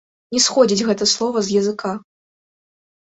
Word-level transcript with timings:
Не 0.35 0.39
сходзіць 0.45 0.85
гэта 0.87 1.07
слова 1.13 1.37
з 1.49 1.61
языка. 1.63 1.91